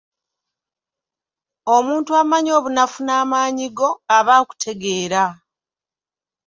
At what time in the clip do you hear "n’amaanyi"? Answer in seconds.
3.03-3.67